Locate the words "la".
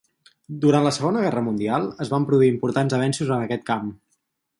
0.85-0.93